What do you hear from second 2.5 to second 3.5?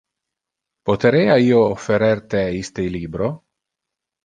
iste libro?